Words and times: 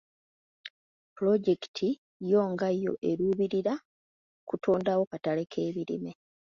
Pulojekiti 1.15 1.87
yo 2.31 2.41
nga 2.51 2.67
yo 2.83 2.93
eruubirira 3.09 3.73
kutondawo 4.47 5.03
katale 5.11 5.43
k'ebirime. 5.51 6.11